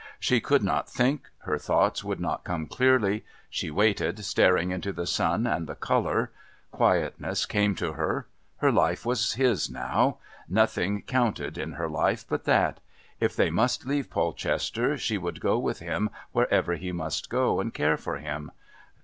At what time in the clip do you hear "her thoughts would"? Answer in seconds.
1.43-2.19